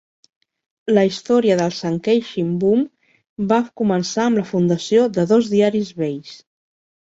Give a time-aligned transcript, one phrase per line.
[0.93, 2.81] La història del Sankei Shimbun
[3.53, 6.37] va començar amb la fundació de dos diaris vells.